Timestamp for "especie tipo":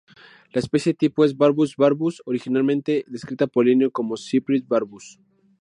0.59-1.23